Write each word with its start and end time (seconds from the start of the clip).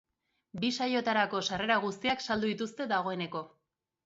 Bi 0.61 0.71
saioetarako 0.85 1.41
sarrera 1.49 1.75
guztiak 1.85 2.25
saldu 2.29 2.51
dituzte 2.53 2.89
dagoeneko. 2.95 3.45